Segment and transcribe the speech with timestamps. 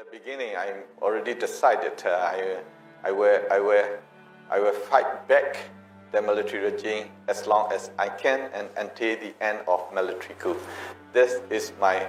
[0.00, 2.56] the beginning, I already decided uh, I,
[3.04, 3.84] I, will, I, will,
[4.50, 5.58] I will fight back
[6.10, 10.56] the military regime as long as I can and until the end of military coup.
[11.12, 12.06] This is my,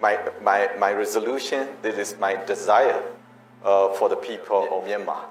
[0.00, 3.02] my, my, my resolution, this is my desire
[3.62, 5.22] uh, for the people of Myanmar.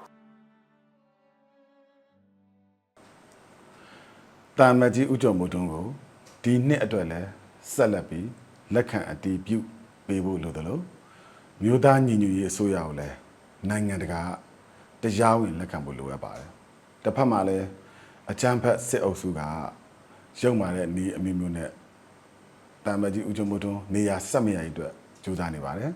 [4.58, 5.86] တာမတ်ကြီးဦးကျော်မိုးတွန်းကို
[6.42, 7.28] ဒီနှစ်အတွက်လည်း
[7.72, 8.28] ဆက်လက်ပြီး
[8.74, 9.58] လက်ခံအတည်ပြု
[10.06, 10.82] ပေးဖို့လိုတယ်လို့
[11.63, 13.15] မြို့သားညီညွတ်ရေးအစိုးရကိုလည်း
[13.69, 14.21] နိုင်ငံတကာ
[15.01, 16.49] တရားဝင်လက်ခံဖို့လိုအပ်ပါတယ်။
[17.03, 17.65] တစ်ဖက်မှာလည်း
[18.31, 19.41] အကြမ်းဖက်စစ်အုပ်စုက
[20.41, 21.69] ရုံမာတဲ့နေအမျိုးမျိုးနဲ့
[22.85, 24.91] တာမတ်ကြီးဦးကျော်မိုးတွန်းနေရာဆက်မရရေးအတွက်
[25.23, 25.91] ကြိုးစားနေပါတယ်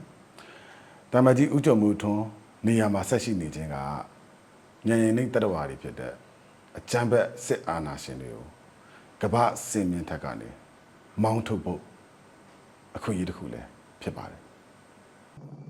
[1.12, 2.24] ။တာမတ်ကြီးဦးကျော်မိုးထွန်း
[2.68, 3.78] နေရာမှာဆက်ရှိနေခြင်းက
[4.88, 6.14] ညဉ့်ရင်နှိမ့်တတ္တဝါတွေဖြစ်တဲ့
[6.78, 8.46] အကြမ်းဖက်စစ်အာဏာရှင်တွေကို
[9.22, 10.50] ကမ္ဘာစင်မြင့်ထက်ကနေ
[11.24, 11.82] မောင်းထုတ်ဖို့
[12.96, 13.68] အခွင့်အရေးတစ်ခုလည်း
[14.04, 14.51] ဖြစ်ပါတယ်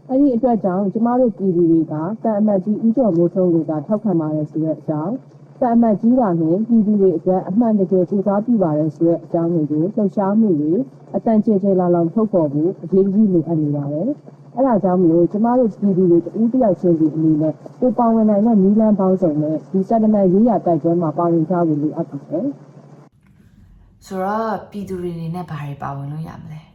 [0.10, 1.94] အဲ့ဒီအတွက်ကြောင့်ကျမတို့ပြည်သူတွေက
[2.24, 3.56] တန်အမတ်ကြီးဦးကျော်မိုးထုံးက
[3.88, 5.14] ထောက်ခံပါတယ်ဆိုတဲ့အကြောင်း
[5.62, 10.74] တန်အမတ်ကြီးကလည်းပြည်သူတွေအတွက်အမှန်တကယ်စူးစမ်းပြပါတယ်ဆိုတဲ့အကြောင်းတွေကိုလှုပ်ရှားမှုတွေ
[11.16, 14.10] အတန်ကျေကျေလာလောင်ထုတ်ဖော်ဖို့အရေးကြီးလိုအပ်နေပါတယ်။
[14.56, 22.46] အဲ့ဒါကြောင့်မလို့ကျမတို့ပြည်သူတွေတဦးတယောက်ချင်းစီအနေနဲ့ကိုပါဝင်နိုင်တဲ့နီလန်းပေါင်းစုံနဲ့ဒီစက်တမန်ရေးရတိုက်ပွဲမှာပါဝင်ကြဖို့လိုအပ်ပါတယ်။
[24.06, 26.71] ဆိုတော့ပြည်သူတွေအနေနဲ့ဘာတွေပါဝင်လို့ရမလဲ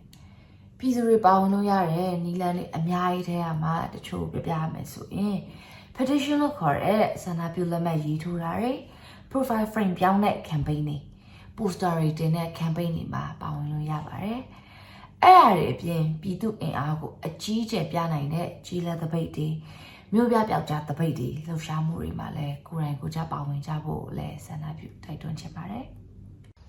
[0.79, 5.39] ပြည်သူတွေပါဝင်လို့ရတယ်နီလန်လေးအများကြီးထဲမှာတချို့ပြပြရမယ်ဆိုရင်
[5.95, 8.73] petition လို့ခေါ်တဲ့ဆန္ဒပြုလက်မှတ်ရေးထိုးတာတွေ
[9.31, 10.99] profile frame ပြောင်းတဲ့ campaign တွေ
[11.57, 14.41] poster တွေတင်တဲ့ campaign တွေမှာပါဝင်လို့ရပါတယ်
[15.23, 19.49] အဲ့အရာတွေအပြင်ပြည်သူအင်အားကိုအကြီးကျယ်ပြနိုင်တဲ့ကြီးလက်သပိတ်တွေ
[20.13, 25.85] မြို့ပြပျောက်ကြားသပိတ်တွေလှုပ်ရှားမှုတွေမှာလည်းကိုယ်တိုင်ကိုယ်ကျပါဝင်ကြဖို့လည်းဆန္ဒပြုတိုက်တွန်းချင်ပါတယ်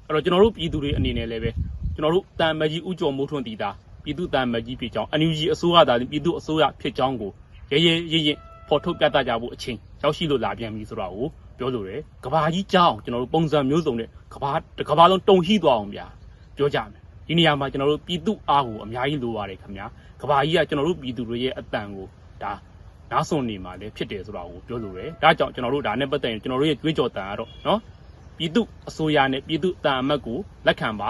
[0.06, 1.52] အဲ့တော့ကျွန်တော်တို့ပြည်သူတွေအနေနဲ့လည်းပဲ
[1.96, 3.70] ကျွန်တော်တို့တန်မကြီးဥကြော်မိုးထွန်းတည်တာ
[4.08, 7.32] ပြည်သူတန်မကြီးဖြစ်ကြောင်း NUG အစိုးရသားပြည်သူအစိုးရဖြစ်ကြောင်းကို
[7.72, 11.28] ရဲရဲရင့်ရင့်ဖော်ထုတ်ပြသကြဖို့အချိန်ရောက်ရှိလို့လာပြန်ပြီဆိုတော့ကို
[11.58, 16.08] ပြောလို့ရတယ်ကဘာကြီးကြောင်းကျွန်တော်တို့ပုံစံမျိုးစုံနဲ့ကဘာတစ်ကဘာလုံးတုံဟိသွားအောင်ဗျာ
[16.58, 19.86] ပြောကြမယ်ဒီနေရာမှာကျွန်တော်တို့ပြည်သူအားကိုအများကြီးလိုပါတယ်ခင်ဗျာ
[20.22, 22.06] ကဘာကြီးကကျွန်တော်တို့ပြည်သူတွေရဲ့အတန်ကို
[22.44, 22.54] ဒါ
[23.12, 27.80] နားဆွနေမှာလည်းဖြစ်တယ်ဆိုတော့ကိုပြောလို့ရတယ်ဒါကြောင့်ကျွန်တော်တို့ဒါနဲ့ပတ်သက်ရင်ကျွန်တော်တို့ရဲ့ကြွေးကြော်တန်ကတော့နော်
[28.38, 30.38] ပြည်သူအစိုးရနဲ့ပြည်သူတာအမတ်ကို
[30.68, 31.10] လက်ခံပါ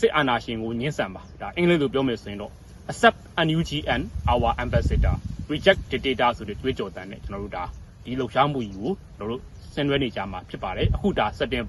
[0.00, 2.52] စစ်အာဏာရှင်ကိုညှင်းဆန်ပါဒါအင်္ဂလိပ်လိုပြောမယ်ဆိုရင်တော့
[2.90, 4.02] accept NUG and
[4.32, 5.16] our ambassador
[5.52, 7.64] reject dictator ဆိုတဲ့ကြွေးကြော်တမ်းနဲ့ကျွန်တော်တို့ဒါ
[8.04, 9.40] ဒီလှုပ်ရှားမှုကြီးကိုကျွန်တော်တို့
[9.74, 11.64] ဆင်နွှဲနေကြမှာဖြစ်ပါတယ်အခုဒါစက်တင်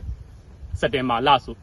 [0.80, 1.56] စက်တင်ဘာလဆို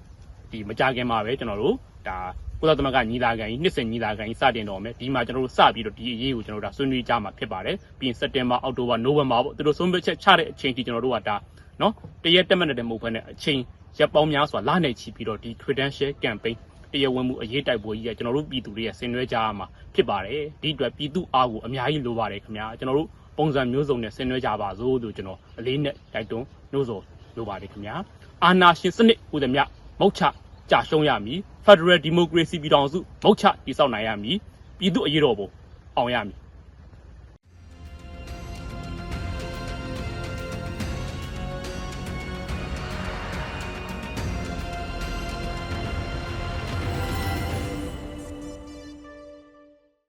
[0.50, 1.76] ဒီမကြခင်မှာပဲကျွန်တော်တို့
[2.08, 2.19] ဒါ
[2.60, 11.36] ကုလသမဂ္ဂညီလာခံကြီးနှစ်စဉ်ညီလာခံကြီးစတင်တော့မယ်ဒီမှာကျွန်တော်တို့စပြီးတော့ဒီအရေးကိုကျွန်တော်တို့ဒါဆွေးနွေးကြမှာဖြစ်ပါတယ်ပြီးရင်စက်တင်ဘာအောက်တိုဘာနိုဝင်ဘာပေါ့သူတို့ဆုံးဖြတ်ချက်ချတဲ့အချိန်ထိကျွန်တော်တို့ကဒါ
[11.81, 11.92] နော်
[12.25, 13.60] တရက်တက်မနဲ့တည်းမဟုတ်ဘဲနဲ့အချိန်
[13.99, 16.56] ရက်ပေါင်းများစွာလနဲ့ချီပြီးတော့ဒီ credential campaign
[16.93, 27.03] တရားဝင်မှုအရေးတိုက်ပွဲကြီးကကျွန်တော်တို့ပြည်သူတွေရဲ့ဆင်နွှဲကြရမှာဖြစ်ပါတယ်ဒီအတွက်ပြည်သူအားကိုအများကြီးလိုပါတယ်ခင်ဗျာကျွန်တော်တို့ပုံစံမျိုးစုံနဲ့ဆင်နွှဲကြပါစို့လို့ကျွန်တော်အလေးနဲ့တိုက်တွန်းနှိုးဆော်
[27.37, 27.94] လိုပါတယ်ခင်ဗျာ
[28.44, 29.60] အာနာရှင်စနစ်ဟူသည်မြ
[30.00, 30.22] မုတ်ချ
[30.71, 34.37] ကြာရှုံးရမည် Federal Democracy ပြည်ထောင်စုမုတ်ချတည်ဆောက်နိုင်ရမည်
[34.78, 35.49] ပြည်သူအရေးတော်ပုံ
[35.97, 36.37] အောင်ရမည်